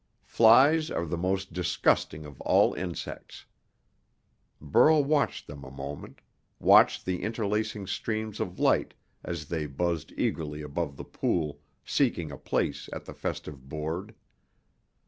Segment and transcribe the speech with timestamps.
[0.25, 3.45] Flies are the most disgusting of all insects.
[4.59, 6.21] Burl watched them a moment,
[6.57, 12.37] watched the interlacing streams of light as they buzzed eagerly above the pool, seeking a
[12.39, 14.15] place at the festive board.